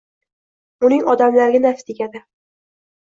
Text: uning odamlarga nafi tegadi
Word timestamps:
uning 0.87 1.03
odamlarga 1.13 1.61
nafi 1.65 1.85
tegadi 1.91 2.23